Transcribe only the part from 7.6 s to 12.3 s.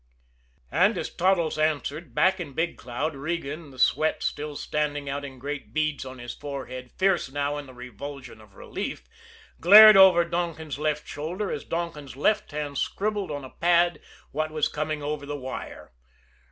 the revulsion of relief, glared over Donkin's left shoulder, as Donkin's